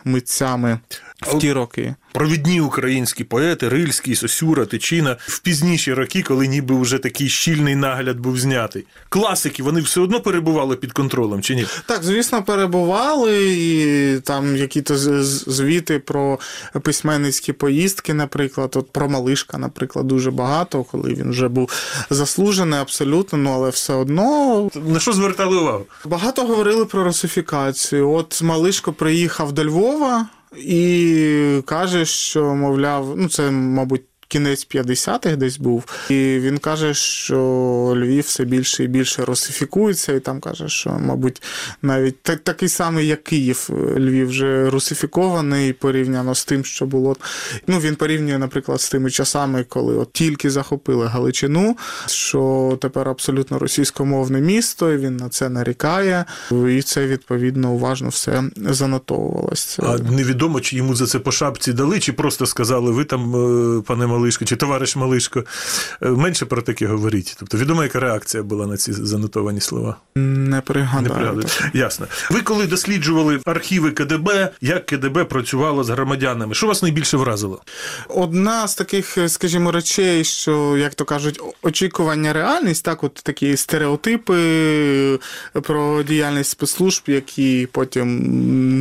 митцями 0.04 0.78
в 1.22 1.38
ті 1.38 1.52
роки. 1.52 1.94
Провідні 2.12 2.60
українські 2.60 3.24
поети 3.24 3.68
Рильський, 3.68 4.16
Сосюра, 4.16 4.64
Тичина 4.64 5.16
в 5.20 5.38
пізніші 5.38 5.92
роки, 5.92 6.22
коли 6.22 6.46
ніби 6.46 6.80
вже 6.80 6.98
такий 6.98 7.28
щільний 7.28 7.76
нагляд 7.76 8.20
був 8.20 8.38
знятий. 8.38 8.84
Класики, 9.08 9.62
вони 9.62 9.80
все 9.80 10.00
одно 10.00 10.20
перебували 10.20 10.76
під 10.76 10.92
контролем 10.92 11.42
чи 11.42 11.54
ні? 11.54 11.66
Так, 11.86 12.04
звісно, 12.04 12.42
перебували, 12.42 13.54
і 13.54 14.20
там 14.20 14.56
якісь 14.56 14.88
звіти 15.46 15.98
про 15.98 16.38
письменницькі 16.82 17.52
поїздки, 17.52 18.14
наприклад, 18.14 18.76
от 18.76 18.92
про 18.92 19.08
Малишка, 19.08 19.58
наприклад, 19.58 20.06
дуже 20.06 20.30
багато, 20.30 20.84
коли 20.84 21.14
він 21.14 21.30
вже 21.30 21.48
був 21.48 21.70
заслужений 22.10 22.80
абсолютно, 22.80 23.38
ну 23.38 23.50
але 23.52 23.70
все 23.70 23.94
одно 23.94 24.70
На 24.74 25.00
що 25.00 25.12
звертали 25.12 25.56
увагу? 25.56 25.86
Багато 26.04 26.44
говорили 26.44 26.84
про 26.84 27.04
русифікацію. 27.04 28.10
От 28.10 28.42
Малишко 28.42 28.92
приїхав 28.92 29.52
до 29.52 29.64
Львова 29.64 30.26
і 30.56 31.62
каже, 31.66 32.04
що, 32.04 32.54
мовляв, 32.54 33.14
ну 33.16 33.28
це, 33.28 33.50
мабуть. 33.50 34.09
Кінець 34.30 34.66
50-х 34.74 35.36
десь 35.36 35.58
був, 35.58 35.84
і 36.08 36.14
він 36.14 36.58
каже, 36.58 36.94
що 36.94 37.36
Львів 37.96 38.24
все 38.24 38.44
більше 38.44 38.84
і 38.84 38.86
більше 38.86 39.24
русифікується, 39.24 40.12
і 40.12 40.20
там 40.20 40.40
каже, 40.40 40.68
що, 40.68 40.90
мабуть, 40.90 41.42
навіть 41.82 42.22
так, 42.22 42.40
такий 42.40 42.68
самий, 42.68 43.06
як 43.06 43.24
Київ, 43.24 43.68
Львів 43.96 44.28
вже 44.28 44.70
русифікований 44.70 45.72
порівняно 45.72 46.34
з 46.34 46.44
тим, 46.44 46.64
що 46.64 46.86
було. 46.86 47.16
Ну, 47.66 47.78
він 47.78 47.96
порівнює, 47.96 48.38
наприклад, 48.38 48.80
з 48.80 48.90
тими 48.90 49.10
часами, 49.10 49.64
коли 49.68 49.94
от 49.94 50.12
тільки 50.12 50.50
захопили 50.50 51.06
Галичину, 51.06 51.76
що 52.06 52.78
тепер 52.80 53.08
абсолютно 53.08 53.58
російськомовне 53.58 54.40
місто, 54.40 54.92
і 54.92 54.96
він 54.96 55.16
на 55.16 55.28
це 55.28 55.48
нарікає, 55.48 56.24
і 56.68 56.82
це 56.82 57.06
відповідно 57.06 57.72
уважно 57.72 58.08
все 58.08 58.42
занотовувалось. 58.56 59.78
А 59.82 59.98
невідомо, 59.98 60.60
чи 60.60 60.76
йому 60.76 60.94
за 60.94 61.06
це 61.06 61.18
по 61.18 61.32
шапці 61.32 61.72
дали, 61.72 62.00
чи 62.00 62.12
просто 62.12 62.46
сказали, 62.46 62.90
ви 62.90 63.04
там, 63.04 63.36
е, 63.78 63.82
пане 63.86 64.06
Малишко, 64.20 64.44
чи 64.44 64.56
товариш 64.56 64.96
Малишко. 64.96 65.44
Е, 66.02 66.08
Менше 66.08 66.46
про 66.46 66.62
таке 66.62 66.86
говоріть. 66.86 67.36
Тобто 67.38 67.58
відомо, 67.58 67.82
яка 67.82 68.00
реакція 68.00 68.42
була 68.42 68.66
на 68.66 68.76
ці 68.76 68.92
занотовані 68.92 69.60
слова. 69.60 69.96
Не 70.14 70.62
Не 71.02 71.14
пригадую. 71.14 71.46
Ясно. 71.74 72.06
Ви 72.30 72.40
коли 72.40 72.66
досліджували 72.66 73.40
архіви 73.44 73.90
КДБ, 73.90 74.52
як 74.60 74.86
КДБ 74.86 75.24
працювало 75.24 75.84
з 75.84 75.90
громадянами? 75.90 76.54
Що 76.54 76.66
вас 76.66 76.82
найбільше 76.82 77.16
вразило? 77.16 77.62
Одна 78.08 78.68
з 78.68 78.74
таких, 78.74 79.18
скажімо, 79.26 79.72
речей, 79.72 80.24
що, 80.24 80.76
як 80.76 80.94
то 80.94 81.04
кажуть, 81.04 81.40
очікування 81.62 82.32
реальність, 82.32 82.84
так, 82.84 83.04
от 83.04 83.14
такі 83.14 83.56
стереотипи 83.56 85.18
про 85.62 86.02
діяльність 86.02 86.50
спецслужб, 86.50 87.02
які 87.06 87.68
потім 87.72 88.20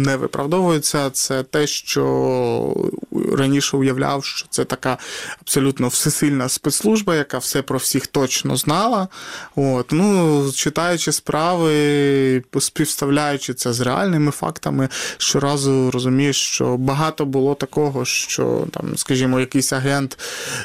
не 0.01 0.15
виправдовуються, 0.15 1.09
це 1.09 1.43
те, 1.43 1.67
що 1.67 2.89
раніше 3.37 3.77
уявляв, 3.77 4.25
що 4.25 4.47
це 4.49 4.65
така 4.65 4.97
абсолютно 5.41 5.87
всесильна 5.87 6.49
спецслужба, 6.49 7.15
яка 7.15 7.37
все 7.37 7.61
про 7.61 7.77
всіх 7.77 8.07
точно 8.07 8.55
знала. 8.57 9.07
От, 9.55 9.87
ну, 9.91 10.51
читаючи 10.51 11.11
справи, 11.11 12.43
співставляючи 12.59 13.53
це 13.53 13.73
з 13.73 13.79
реальними 13.81 14.31
фактами, 14.31 14.89
щоразу 15.17 15.91
розумієш, 15.91 16.35
що 16.37 16.77
багато 16.77 17.25
було 17.25 17.55
такого, 17.55 18.05
що 18.05 18.67
там, 18.71 18.97
скажімо, 18.97 19.39
якийсь 19.39 19.73
агент 19.73 20.17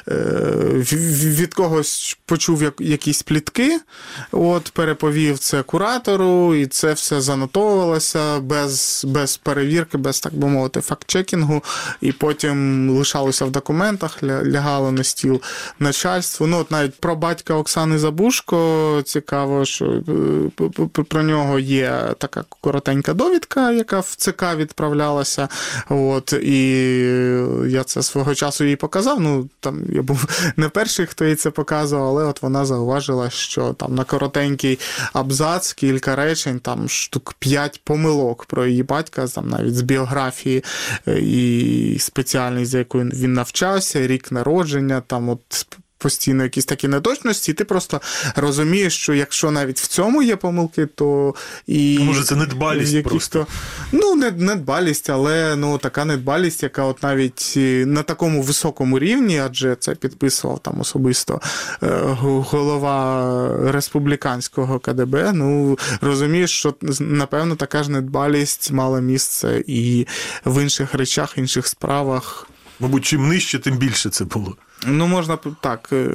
е, 0.08 0.14
від 1.24 1.54
когось 1.54 2.18
почув 2.26 2.62
як- 2.62 2.80
якісь 2.80 3.22
плітки, 3.22 3.80
от, 4.32 4.70
переповів 4.70 5.38
це 5.38 5.62
куратору, 5.62 6.54
і 6.54 6.66
це 6.66 6.92
все 6.92 7.20
занотовувалося 7.20 8.40
без, 8.40 9.04
без 9.08 9.36
перевірки, 9.36 9.98
без, 9.98 10.20
так 10.20 10.34
би 10.34 10.48
мовити, 10.48 10.80
факт-чекінгу, 10.80 11.62
і 12.00 12.12
потім 12.12 12.90
лишалося 12.90 13.44
в 13.44 13.50
документах, 13.50 14.18
лягало 14.54 14.92
на 14.92 15.04
стіл 15.04 15.40
начальству. 15.78 16.46
Ну, 16.46 16.58
от 16.58 16.70
навіть 16.70 16.94
про 16.94 17.16
батька 17.16 17.54
Оксани 17.54 17.98
Забушко 17.98 19.02
цікаво, 19.04 19.64
що 19.64 20.02
е, 20.98 21.02
про 21.04 21.22
нього 21.22 21.58
є 21.58 22.14
така 22.18 22.44
коротенька 22.48 23.14
довідка, 23.14 23.72
яка 23.72 24.00
в 24.00 24.14
ЦК 24.16 24.44
відправлялася. 24.56 25.48
От, 25.88 26.32
і 26.32 26.70
я 27.68 27.84
це 27.84 28.02
свого 28.02 28.34
часу 28.34 28.64
їй 28.64 28.76
показав. 28.76 29.20
Ну, 29.20 29.48
там 29.60 29.82
я 29.88 30.02
був 30.02 30.26
не 30.56 30.68
перший, 30.68 31.06
хто 31.06 31.24
їй 31.24 31.34
це 31.34 31.50
показував, 31.50 32.06
але 32.06 32.24
от 32.24 32.42
вона 32.42 32.64
зауважила, 32.64 33.30
що 33.30 33.72
там 33.72 33.94
на 33.94 34.04
коротенький 34.04 34.78
абзац, 35.12 35.72
кілька 35.72 36.16
речень, 36.16 36.60
там 36.60 36.88
штук 36.88 37.34
п'ять 37.38 37.80
помилок 37.84 38.44
про 38.44 38.66
її 38.66 38.82
батька, 38.82 39.26
там 39.26 39.48
навіть 39.48 39.76
з 39.76 39.82
біографії 39.82 40.64
е, 41.08 41.20
і 41.20 41.98
спеціальність, 41.98 42.70
за 42.70 42.78
якою 42.78 43.04
він 43.04 43.32
навчався, 43.32 44.06
рік 44.06 44.32
народження, 44.34 45.00
там 45.06 45.28
от 45.28 45.66
постійно 45.98 46.42
якісь 46.42 46.64
такі 46.64 46.88
неточності, 46.88 47.50
і 47.50 47.54
ти 47.54 47.64
просто 47.64 48.00
розумієш, 48.36 48.96
що 48.96 49.14
якщо 49.14 49.50
навіть 49.50 49.80
в 49.80 49.86
цьому 49.86 50.22
є 50.22 50.36
помилки, 50.36 50.86
то 50.86 51.34
і 51.66 51.98
Може, 52.02 52.22
це 52.22 52.36
недбалість 52.36 53.02
просто. 53.02 53.38
то- 53.38 53.46
Ну, 53.92 54.14
не 54.14 54.30
недбалість, 54.30 55.10
але 55.10 55.56
ну 55.56 55.78
така 55.78 56.04
недбалість, 56.04 56.62
яка 56.62 56.84
от 56.84 57.02
навіть 57.02 57.54
е, 57.56 57.86
на 57.86 58.02
такому 58.02 58.42
високому 58.42 58.98
рівні, 58.98 59.38
адже 59.38 59.76
це 59.80 59.94
підписував 59.94 60.58
там 60.58 60.80
особисто 60.80 61.40
е, 61.82 62.00
голова 62.18 63.48
республіканського 63.72 64.78
КДБ. 64.78 65.32
Ну 65.32 65.78
розумієш, 66.00 66.50
що 66.58 66.74
напевно 67.00 67.56
така 67.56 67.82
ж 67.82 67.90
недбалість 67.90 68.70
мала 68.72 69.00
місце 69.00 69.62
і 69.66 70.06
в 70.44 70.62
інших 70.62 70.94
речах, 70.94 71.38
інших 71.38 71.66
справах. 71.66 72.48
Мабуть, 72.80 73.04
чим 73.04 73.28
нижче, 73.28 73.58
тим 73.58 73.76
більше 73.76 74.10
це 74.10 74.24
було. 74.24 74.56
Ну, 74.86 75.06
можна 75.06 75.38
так 75.60 75.88
е, 75.92 76.08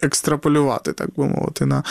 екстраполювати, 0.00 0.92
так 0.92 1.08
би 1.16 1.24
мовити, 1.24 1.66
на, 1.66 1.82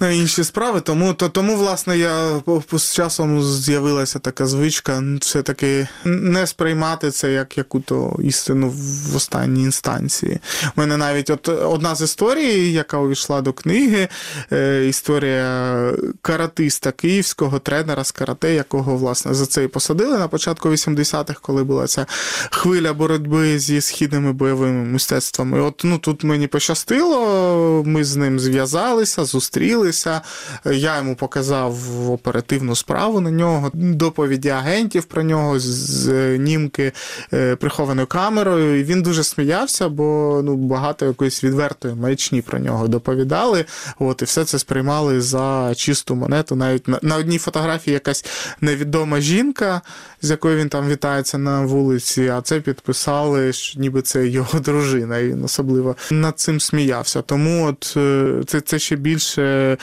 на 0.00 0.10
інші 0.10 0.44
справи. 0.44 0.80
Тому, 0.80 1.14
то, 1.14 1.28
тому, 1.28 1.56
власне, 1.56 1.98
я 1.98 2.42
з 2.72 2.94
часом 2.94 3.42
з'явилася 3.42 4.18
така 4.18 4.46
звичка 4.46 5.02
все-таки 5.20 5.88
не 6.04 6.46
сприймати 6.46 7.10
це 7.10 7.32
як 7.32 7.58
яку-то 7.58 8.16
істину 8.22 8.68
в 8.70 9.16
останній 9.16 9.62
інстанції. 9.62 10.38
У 10.64 10.80
мене 10.80 10.96
навіть 10.96 11.30
от 11.30 11.48
одна 11.48 11.94
з 11.94 12.00
історій, 12.00 12.72
яка 12.72 12.98
увійшла 12.98 13.40
до 13.40 13.52
книги, 13.52 14.08
е, 14.52 14.86
історія 14.86 15.92
каратиста 16.22 16.92
київського 16.92 17.58
тренера 17.58 18.04
з 18.04 18.12
карате, 18.12 18.54
якого, 18.54 18.96
власне, 18.96 19.34
за 19.34 19.46
це 19.46 19.64
і 19.64 19.68
посадили 19.68 20.18
на 20.18 20.28
початку 20.28 20.68
80-х, 20.68 21.40
коли 21.42 21.64
була 21.64 21.86
ця 21.86 22.06
хвиля 22.50 22.92
боротьби 22.92 23.58
зі 23.58 23.80
східними 23.80 24.32
бойовими 24.32 24.84
мистецтвами. 24.84 25.61
От 25.62 25.82
ну 25.84 25.98
тут 25.98 26.24
мені 26.24 26.46
пощастило, 26.46 27.82
ми 27.86 28.04
з 28.04 28.16
ним 28.16 28.40
зв'язалися, 28.40 29.24
зустрілися. 29.24 30.20
Я 30.64 30.96
йому 30.96 31.16
показав 31.16 31.76
оперативну 32.10 32.76
справу 32.76 33.20
на 33.20 33.30
нього, 33.30 33.70
доповіді 33.74 34.48
агентів 34.48 35.04
про 35.04 35.22
нього 35.22 35.58
з 35.58 36.08
німки 36.38 36.92
е, 37.32 37.56
прихованою 37.56 38.06
камерою. 38.06 38.80
І 38.80 38.84
він 38.84 39.02
дуже 39.02 39.24
сміявся, 39.24 39.88
бо 39.88 40.40
ну 40.44 40.56
багато 40.56 41.06
якоїсь 41.06 41.44
відвертої 41.44 41.94
маячні 41.94 42.42
про 42.42 42.58
нього 42.58 42.88
доповідали. 42.88 43.64
От 43.98 44.22
і 44.22 44.24
все 44.24 44.44
це 44.44 44.58
сприймали 44.58 45.20
за 45.20 45.74
чисту 45.74 46.14
монету. 46.14 46.56
Навіть 46.56 46.88
на, 46.88 46.98
на 47.02 47.16
одній 47.16 47.38
фотографії 47.38 47.94
якась 47.94 48.24
невідома 48.60 49.20
жінка, 49.20 49.80
з 50.22 50.30
якою 50.30 50.58
він 50.58 50.68
там 50.68 50.88
вітається 50.88 51.38
на 51.38 51.60
вулиці, 51.60 52.28
а 52.28 52.40
це 52.40 52.60
підписали, 52.60 53.52
що 53.52 53.80
ніби 53.80 54.02
це 54.02 54.28
його 54.28 54.58
дружина. 54.60 55.18
І 55.18 55.28
він 55.28 55.44
особливо 55.44 55.96
над 56.10 56.38
цим 56.38 56.60
сміявся. 56.60 57.22
Тому 57.22 57.66
от 57.66 57.94
е, 57.96 58.42
це, 58.46 58.60
це 58.60 58.78
ще 58.78 58.96
більше 58.96 59.76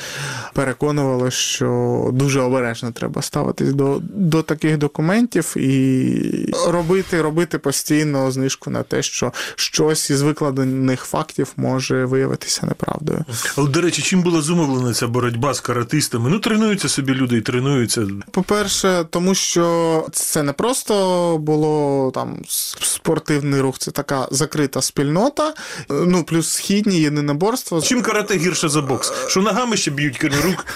переконувало, 0.53 1.31
що 1.31 2.10
дуже 2.13 2.41
обережно 2.41 2.91
треба 2.91 3.22
ставитись 3.22 3.74
до, 3.74 4.01
до 4.03 4.41
таких 4.43 4.77
документів 4.77 5.58
і 5.58 6.53
робити, 6.67 7.22
робити 7.22 7.58
постійно 7.58 8.31
знижку 8.31 8.69
на 8.69 8.84
те, 8.84 9.03
що 9.03 9.34
щось 9.55 10.10
із 10.10 10.22
викладених 10.22 11.01
фактів 11.01 11.53
може 11.55 12.05
виявитися 12.05 12.65
неправдою. 12.65 13.25
Але, 13.55 13.69
до 13.69 13.81
речі, 13.81 14.01
чим 14.01 14.22
була 14.22 14.41
зумовлена 14.41 14.93
ця 14.93 15.08
боротьба 15.08 15.53
з 15.53 15.60
каратистами? 15.60 16.29
Ну, 16.29 16.39
тренуються 16.39 16.89
собі 16.89 17.13
люди 17.13 17.38
і 17.38 17.41
тренуються. 17.41 18.08
По-перше, 18.31 19.05
тому 19.10 19.36
що 19.36 20.05
це 20.29 20.43
не 20.43 20.53
просто 20.53 21.38
було 21.38 22.12
там 22.13 22.41
спортивний 22.79 23.62
рух, 23.62 23.77
це 23.79 23.91
така 23.91 24.27
закрита 24.31 24.81
спільнота. 24.81 25.53
Ну, 25.89 26.24
плюс 26.24 26.50
східні 26.50 27.00
єдиноборства. 27.00 27.81
Чим 27.81 28.01
карате 28.01 28.38
гірше 28.38 28.69
за 28.69 28.81
бокс? 28.81 29.13
Що 29.27 29.41
ногами 29.41 29.77
ще 29.77 29.91
б'ють 29.91 30.17
крім 30.17 30.33
рук? 30.33 30.65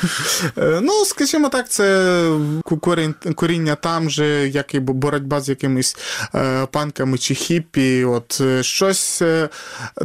Е, 0.58 0.80
Ну, 0.82 1.06
скажімо 1.06 1.50
так, 1.50 1.70
це 1.70 2.24
коріння 3.36 3.76
там 3.76 4.10
же, 4.10 4.48
як 4.48 4.74
і 4.76 4.80
боротьба 4.80 5.42
з 5.42 5.50
якимись 5.50 5.98
е, 6.36 6.68
панками 6.72 7.18
чи 7.18 7.36
хіппі. 7.36 8.04
От 8.06 8.42
е, 8.42 8.64
щось 8.64 9.22
е, 9.22 9.50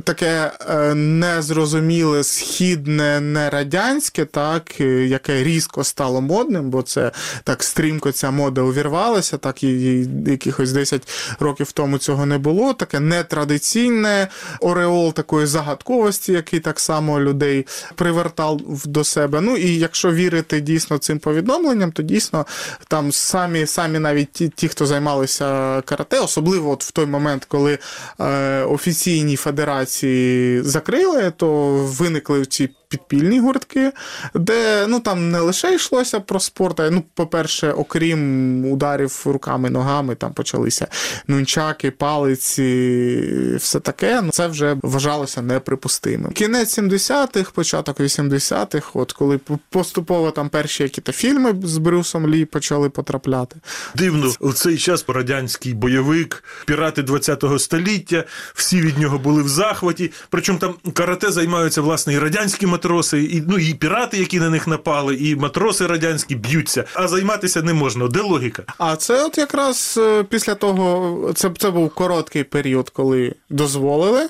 таке 0.05 0.52
е, 0.71 0.95
незрозуміле, 0.95 2.25
східне, 2.25 3.21
не 3.21 3.50
радянське, 3.50 4.25
так, 4.25 4.81
е, 4.81 4.85
яке 5.07 5.43
різко 5.43 5.85
стало 5.85 6.21
модним, 6.21 6.71
бо 6.71 6.83
це 6.83 7.11
так 7.45 7.62
стрімко 7.62 8.12
ця 8.12 8.31
мода 8.31 8.61
увірвалася, 8.62 9.38
так 9.38 9.62
і, 9.62 10.07
якихось 10.26 10.73
10 10.73 11.09
років 11.40 11.73
тому 11.73 11.99
цього 11.99 12.26
не 12.26 12.38
було. 12.38 12.75
Таке 12.75 13.00
нетрадиційне 13.00 14.28
ореол 14.61 15.12
такої 15.12 15.47
загадковості, 15.47 16.33
який 16.33 16.61
так 16.61 16.80
само 16.80 17.21
людей 17.21 17.66
привертав 17.95 18.61
до 18.85 19.04
себе. 19.04 19.40
Ну 19.40 19.57
і 19.57 19.78
якщо 19.78 20.12
вірити 20.12 20.61
дійсно 20.61 20.99
цим 20.99 21.18
повідомленням, 21.18 21.92
то 21.92 22.02
дійсно 22.02 22.47
там 22.88 23.12
самі, 23.12 23.66
самі 23.66 23.99
навіть 23.99 24.33
ті, 24.33 24.49
ті, 24.49 24.68
хто 24.68 24.87
займалися 24.87 25.80
карате, 25.85 26.21
особливо 26.21 26.71
от 26.71 26.85
в 26.85 26.90
той 26.90 27.07
момент, 27.07 27.45
коли 27.45 27.78
е, 28.21 28.62
офіційні 28.62 29.37
федерації 29.37 30.62
закрили, 30.62 31.33
то 31.37 31.66
виникли 31.76 32.47
ці 32.47 32.71
підпільні 32.88 33.40
гуртки, 33.40 33.92
де 34.35 34.87
ну 34.87 35.00
там 35.00 35.30
не 35.30 35.40
лише 35.40 35.75
йшлося 35.75 36.21
про 36.21 36.40
спорт, 36.40 36.80
а 36.80 36.90
ну, 36.90 37.04
по-перше, 37.14 37.72
окрім 37.72 38.72
ударів 38.72 39.22
руками, 39.24 39.70
ногами, 39.70 40.14
там 40.14 40.33
почалися 40.33 40.87
нунчаки, 41.27 41.90
палиці, 41.90 43.57
все 43.57 43.81
таке. 43.81 44.22
Ну 44.22 44.31
це 44.31 44.46
вже 44.46 44.77
вважалося 44.83 45.42
неприпустимим. 45.42 46.33
Кінець 46.33 46.79
70-х, 46.79 47.51
початок 47.51 48.01
80-х, 48.01 48.90
от 48.94 49.12
коли 49.12 49.40
поступово 49.70 50.31
там 50.31 50.48
перші 50.48 50.83
які-то 50.83 51.12
фільми 51.12 51.55
з 51.64 51.79
Брюсом 51.79 52.27
Лі 52.27 52.44
почали 52.44 52.90
потрапляти. 52.90 53.57
Дивно, 53.94 54.33
у 54.40 54.53
цей 54.53 54.79
час 54.79 55.05
радянський 55.09 55.74
бойовик, 55.74 56.44
пірати 56.66 57.03
20-го 57.03 57.59
століття, 57.59 58.24
всі 58.55 58.81
від 58.81 58.98
нього 58.98 59.18
були 59.18 59.42
в 59.42 59.48
захваті. 59.48 60.11
Причому 60.31 60.59
там 60.59 60.74
карате 60.92 61.31
займаються 61.31 61.81
власне 61.81 62.12
і 62.14 62.18
радянські 62.18 62.66
матроси, 62.79 63.23
і 63.23 63.43
ну 63.49 63.59
і 63.59 63.75
пірати, 63.75 64.19
які 64.19 64.41
на 64.41 64.51
них 64.51 64.67
напали, 64.67 65.14
і 65.14 65.37
матроси 65.37 65.87
радянські 65.87 66.35
б'ються. 66.35 66.85
А 66.95 67.09
займатися 67.09 67.62
не 67.62 67.75
можна. 67.75 68.09
Де 68.09 68.21
логіка? 68.21 68.62
А 68.79 68.97
це 68.97 69.25
от 69.25 69.38
якраз 69.38 69.99
е, 70.03 70.25
після 70.25 70.55
того, 70.55 71.33
це, 71.33 71.51
це 71.59 71.71
був 71.71 71.95
короткий 71.95 72.45
період, 72.45 72.91
коли 72.91 73.35
дозволили. 73.51 74.29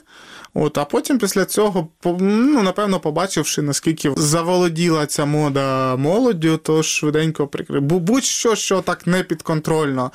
От, 0.55 0.79
а 0.79 0.85
потім 0.85 1.19
після 1.19 1.45
цього, 1.45 1.89
ну, 2.21 2.63
напевно, 2.63 3.01
побачивши, 3.01 3.63
наскільки 3.63 4.13
заволоділа 4.17 5.07
ця 5.07 5.25
мода 5.25 5.97
молоддю, 5.97 6.57
то 6.57 6.83
швиденько 6.83 7.47
прикрив. 7.47 7.83
Бу- 7.83 7.99
Будь-що, 7.99 8.55
що 8.55 8.81
так 8.81 9.07
непідконтрольно 9.07 10.11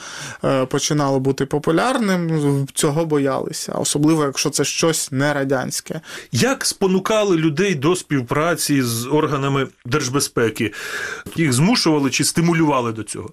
е, 0.46 0.65
починало 0.65 1.19
бути 1.19 1.46
популярним, 1.46 2.67
цього 2.74 3.06
боялися. 3.06 3.72
Особливо, 3.72 4.24
якщо 4.24 4.50
це 4.50 4.63
щось 4.63 5.12
не 5.12 5.34
радянське. 5.34 6.02
Як 6.32 6.65
спонукали 6.65 7.38
людей 7.38 7.76
до 7.76 7.96
співпраці 7.96 8.82
з 8.82 9.06
органами 9.08 9.67
держбезпеки? 9.86 10.74
Їх 11.36 11.54
змушували 11.54 12.10
чи 12.10 12.24
стимулювали 12.24 12.91
до 12.91 13.04
цього? 13.04 13.30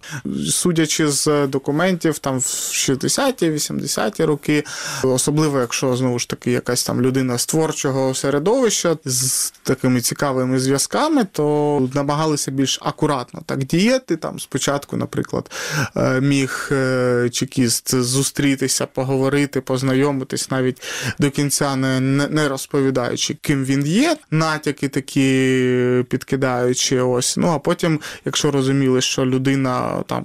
судячи 0.50 1.08
з 1.08 1.46
документів, 1.46 2.18
там 2.18 2.38
в 2.38 2.42
60-ті, 2.72 3.50
80-ті 3.50 4.24
роки, 4.24 4.64
особливо 5.02 5.60
якщо 5.60 5.96
знову 5.96 6.18
ж 6.18 6.28
таки 6.28 6.50
якась 6.50 6.82
там 6.90 7.00
людина 7.00 7.38
з 7.38 7.46
творчого 7.46 8.14
середовища 8.14 8.96
з 9.04 9.50
такими 9.62 10.00
цікавими 10.00 10.58
зв'язками, 10.58 11.26
то 11.32 11.88
намагалися 11.94 12.50
більш 12.50 12.78
акуратно 12.82 13.42
так 13.46 13.64
діяти. 13.64 14.16
Там 14.16 14.40
спочатку, 14.40 14.96
наприклад, 14.96 15.50
е, 15.96 16.20
міг 16.20 16.68
е, 16.72 17.28
чекіст 17.32 17.94
зустрітися, 17.94 18.86
поговорити, 18.86 19.60
познайомитись 19.60 20.50
навіть 20.50 20.82
до 21.18 21.30
кінця 21.30 21.76
не, 21.76 22.00
не 22.28 22.48
розповідаючи, 22.48 23.34
ким 23.34 23.64
він 23.64 23.86
є, 23.86 24.16
натяки 24.30 24.88
такі 24.88 26.04
підкидаючи 26.08 27.00
ось. 27.00 27.36
Ну 27.36 27.48
а 27.48 27.58
потім, 27.58 28.00
якщо 28.24 28.50
розуміли, 28.50 29.00
що 29.00 29.26
людина 29.26 30.04
там 30.06 30.24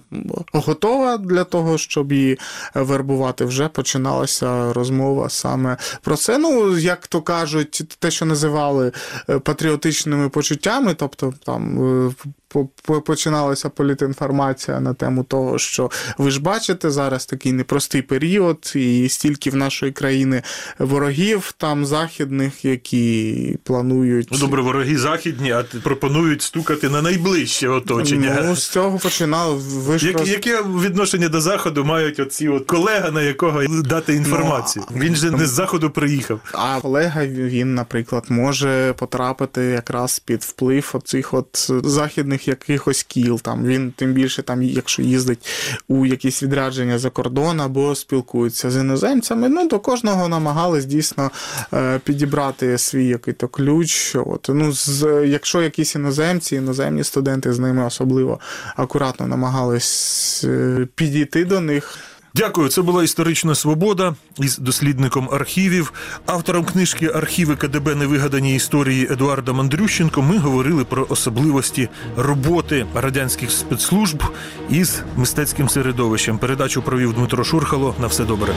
готова 0.54 1.17
для 1.17 1.43
того, 1.43 1.78
щоб 1.78 2.12
її 2.12 2.39
вербувати, 2.75 3.45
вже 3.45 3.67
починалася 3.67 4.73
розмова 4.73 5.30
саме 5.30 5.78
про 6.01 6.17
це. 6.17 6.38
Ну, 6.38 6.55
як 6.80 7.08
то 7.08 7.22
кажуть, 7.22 7.98
те, 8.00 8.12
що 8.12 8.26
називали 8.26 8.91
е, 9.30 9.39
патріотичними 9.39 10.30
почуттями, 10.30 10.94
тобто 10.94 11.34
там. 11.46 12.13
По- 12.56 12.68
по- 12.84 13.02
Починалася 13.02 13.70
політінформація 13.70 14.80
на 14.80 14.94
тему 14.94 15.24
того, 15.24 15.58
що 15.60 15.91
ви 16.18 16.32
ж 16.32 16.41
бачите 16.41 16.89
зараз 16.91 17.26
такий 17.26 17.52
непростий 17.52 18.02
період, 18.02 18.72
і 18.76 19.10
стільки 19.10 19.50
в 19.50 19.56
нашої 19.56 19.91
країни 19.91 20.41
ворогів 20.80 21.54
там 21.58 21.86
західних, 21.86 22.65
які 22.65 23.58
планують 23.63 24.28
Ну, 24.32 24.38
добре, 24.38 24.62
вороги 24.62 24.98
західні, 24.98 25.52
а 25.52 25.63
пропонують 25.84 26.41
стукати 26.41 26.89
на 26.89 27.02
найближче 27.02 27.68
оточення. 27.70 28.39
Ну, 28.46 28.56
з 28.56 28.70
цього 28.70 29.00
починали. 29.00 29.56
Ви 29.58 30.00
ж 30.00 30.08
Як, 30.08 30.18
роз- 30.18 30.28
яке 30.30 30.62
відношення 30.62 31.30
до 31.30 31.41
заходу 31.41 31.86
мають 31.86 32.20
оці 32.20 32.48
от 32.48 32.65
колега, 32.65 33.12
на 33.12 33.22
якого 33.22 33.62
дати 33.68 34.13
інформацію? 34.15 34.86
Він 34.96 35.15
же 35.15 35.32
не 35.32 35.46
з 35.46 35.50
заходу 35.50 35.89
приїхав. 35.89 36.39
А 36.52 36.80
колега 36.82 37.26
він, 37.26 37.76
наприклад, 37.76 38.24
може 38.30 38.94
потрапити 38.98 39.62
якраз 39.63 40.20
під 40.20 40.44
вплив 40.44 40.89
оцих 40.94 41.34
от 41.34 41.72
західних 41.84 42.44
якихось 42.47 43.03
кіл. 43.03 43.39
Там 43.41 43.65
він 43.65 43.93
тим 43.95 44.13
більше, 44.13 44.43
там, 44.43 44.62
якщо 44.62 45.01
їздить 45.01 45.47
у 45.88 46.05
якісь 46.05 46.43
відрядження 46.43 46.99
за 46.99 47.10
кордон 47.10 47.62
або 47.62 47.95
спілкується 47.95 48.71
з 48.71 48.77
іноземцями. 48.77 49.49
Ну 49.49 49.67
до 49.67 49.79
кожного 49.79 50.27
намагались 50.27 50.86
дійсно 50.86 51.31
е, 51.73 51.99
підібрати 52.03 52.77
свій 52.77 53.08
який-то 53.08 53.47
ключ. 53.47 54.15
От 54.15 54.49
ну, 54.53 54.71
з 54.71 55.25
якщо 55.27 55.62
якісь 55.62 55.95
іноземці, 55.95 56.55
іноземні 56.55 57.03
студенти 57.03 57.53
з 57.53 57.60
ними 57.60 57.86
особливо 57.86 58.39
акуратно 58.75 59.27
намагались 59.27 60.43
е, 60.43 60.88
підійти 60.95 61.45
до 61.45 61.60
них. 61.60 61.97
Дякую. 62.36 62.69
Це 62.69 62.82
була 62.82 63.04
історична 63.04 63.56
свобода 63.56 64.15
із 64.39 64.58
дослідником 64.58 65.30
архівів, 65.32 65.93
автором 66.26 66.65
книжки 66.65 67.12
Архіви 67.15 67.56
КДБ 67.56 67.95
Невигадані 67.95 68.56
історії 68.56 69.08
Едуарда 69.12 69.54
Мандрющенко. 69.54 70.21
Ми 70.21 70.38
говорили 70.38 70.84
про 70.86 71.06
особливості 71.10 71.89
роботи 72.17 72.86
радянських 72.95 73.52
спецслужб 73.52 74.24
із 74.69 75.04
мистецьким 75.17 75.69
середовищем. 75.69 76.38
Передачу 76.38 76.82
провів 76.82 77.13
Дмитро 77.13 77.43
Шурхало. 77.43 77.95
На 78.02 78.08
все 78.08 78.24
добре. 78.24 78.56